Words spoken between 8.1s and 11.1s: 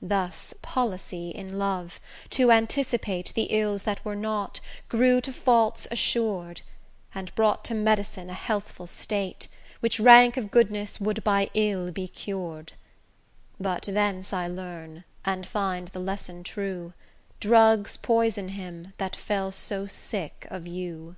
a healthful state Which, rank of goodness,